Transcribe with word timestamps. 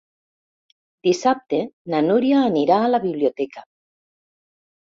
Dissabte 1.07 1.59
na 1.95 2.01
Núria 2.07 2.39
anirà 2.47 2.81
a 2.87 2.91
la 2.97 3.03
biblioteca. 3.07 3.67